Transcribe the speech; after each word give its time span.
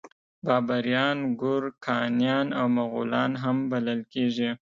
بابریان 0.45 1.17
ګورکانیان 1.41 2.47
او 2.59 2.67
مغولان 2.77 3.31
هم 3.43 3.57
بلل 3.71 3.99
کیږي. 4.13 4.49